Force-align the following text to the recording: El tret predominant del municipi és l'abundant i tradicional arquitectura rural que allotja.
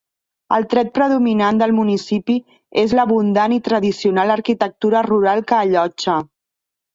El 0.55 0.63
tret 0.69 0.87
predominant 0.93 1.59
del 1.61 1.73
municipi 1.79 2.37
és 2.85 2.95
l'abundant 3.01 3.55
i 3.59 3.61
tradicional 3.69 4.35
arquitectura 4.37 5.05
rural 5.11 5.45
que 5.53 5.61
allotja. 5.61 6.19